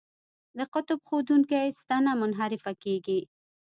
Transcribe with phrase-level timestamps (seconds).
[0.57, 3.19] د قطب ښودونکې ستنه منحرفه کیږي.